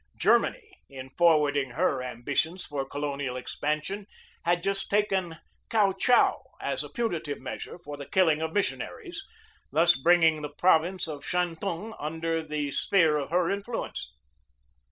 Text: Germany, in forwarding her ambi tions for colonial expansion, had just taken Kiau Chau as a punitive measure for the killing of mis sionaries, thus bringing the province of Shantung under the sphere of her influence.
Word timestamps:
Germany, 0.17 0.67
in 0.89 1.11
forwarding 1.11 1.69
her 1.73 1.97
ambi 1.99 2.35
tions 2.35 2.65
for 2.65 2.87
colonial 2.87 3.35
expansion, 3.37 4.07
had 4.45 4.63
just 4.63 4.89
taken 4.89 5.37
Kiau 5.69 5.93
Chau 5.93 6.41
as 6.59 6.83
a 6.83 6.89
punitive 6.89 7.39
measure 7.39 7.77
for 7.77 7.97
the 7.97 8.07
killing 8.09 8.41
of 8.41 8.51
mis 8.51 8.71
sionaries, 8.71 9.17
thus 9.71 9.95
bringing 9.95 10.41
the 10.41 10.49
province 10.57 11.07
of 11.07 11.23
Shantung 11.23 11.93
under 11.99 12.41
the 12.41 12.71
sphere 12.71 13.17
of 13.17 13.29
her 13.29 13.47
influence. 13.51 14.11